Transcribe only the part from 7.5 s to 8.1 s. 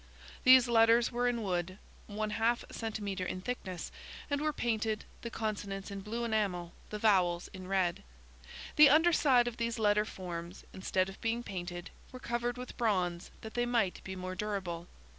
in red.